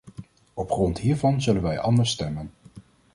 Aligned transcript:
Op 0.53 0.71
grond 0.71 0.97
hiervan 0.97 1.41
zullen 1.41 1.61
wij 1.61 1.79
anders 1.79 2.11
stemmen. 2.11 2.51